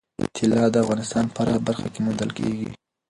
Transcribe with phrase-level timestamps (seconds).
[0.35, 2.69] طلا د افغانستان په هره برخه کې موندل کېږي.